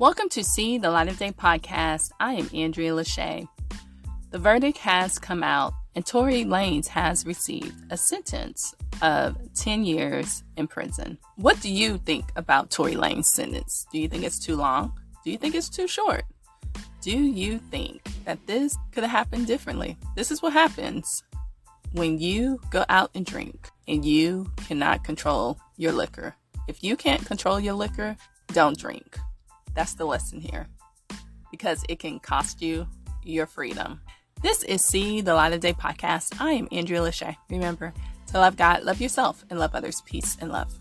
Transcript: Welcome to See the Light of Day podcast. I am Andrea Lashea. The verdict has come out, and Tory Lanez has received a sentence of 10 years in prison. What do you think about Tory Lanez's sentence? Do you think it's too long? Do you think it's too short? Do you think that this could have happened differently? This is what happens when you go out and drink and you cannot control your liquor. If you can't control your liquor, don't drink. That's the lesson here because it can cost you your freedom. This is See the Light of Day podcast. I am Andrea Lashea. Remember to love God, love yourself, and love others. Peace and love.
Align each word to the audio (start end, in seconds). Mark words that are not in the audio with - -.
Welcome 0.00 0.28
to 0.28 0.44
See 0.44 0.78
the 0.78 0.92
Light 0.92 1.08
of 1.08 1.18
Day 1.18 1.32
podcast. 1.32 2.12
I 2.20 2.34
am 2.34 2.48
Andrea 2.54 2.92
Lashea. 2.92 3.48
The 4.30 4.38
verdict 4.38 4.78
has 4.78 5.18
come 5.18 5.42
out, 5.42 5.72
and 5.96 6.06
Tory 6.06 6.44
Lanez 6.44 6.86
has 6.86 7.26
received 7.26 7.74
a 7.90 7.96
sentence 7.96 8.76
of 9.02 9.36
10 9.54 9.84
years 9.84 10.44
in 10.56 10.68
prison. 10.68 11.18
What 11.34 11.60
do 11.60 11.68
you 11.68 11.98
think 11.98 12.30
about 12.36 12.70
Tory 12.70 12.94
Lanez's 12.94 13.26
sentence? 13.26 13.88
Do 13.90 13.98
you 13.98 14.06
think 14.06 14.22
it's 14.22 14.38
too 14.38 14.54
long? 14.54 14.92
Do 15.24 15.32
you 15.32 15.36
think 15.36 15.56
it's 15.56 15.68
too 15.68 15.88
short? 15.88 16.22
Do 17.00 17.18
you 17.18 17.58
think 17.58 18.08
that 18.24 18.38
this 18.46 18.78
could 18.92 19.02
have 19.02 19.10
happened 19.10 19.48
differently? 19.48 19.98
This 20.14 20.30
is 20.30 20.40
what 20.40 20.52
happens 20.52 21.24
when 21.90 22.20
you 22.20 22.60
go 22.70 22.84
out 22.88 23.10
and 23.16 23.26
drink 23.26 23.68
and 23.88 24.04
you 24.04 24.48
cannot 24.68 25.02
control 25.02 25.58
your 25.76 25.90
liquor. 25.90 26.36
If 26.68 26.84
you 26.84 26.96
can't 26.96 27.26
control 27.26 27.58
your 27.58 27.74
liquor, 27.74 28.16
don't 28.52 28.78
drink. 28.78 29.18
That's 29.78 29.94
the 29.94 30.06
lesson 30.06 30.40
here 30.40 30.66
because 31.52 31.84
it 31.88 32.00
can 32.00 32.18
cost 32.18 32.60
you 32.60 32.88
your 33.22 33.46
freedom. 33.46 34.00
This 34.42 34.64
is 34.64 34.82
See 34.82 35.20
the 35.20 35.34
Light 35.34 35.52
of 35.52 35.60
Day 35.60 35.72
podcast. 35.72 36.40
I 36.40 36.54
am 36.54 36.66
Andrea 36.72 37.00
Lashea. 37.00 37.36
Remember 37.48 37.94
to 38.32 38.38
love 38.38 38.56
God, 38.56 38.82
love 38.82 39.00
yourself, 39.00 39.44
and 39.50 39.60
love 39.60 39.76
others. 39.76 40.02
Peace 40.04 40.36
and 40.40 40.50
love. 40.50 40.74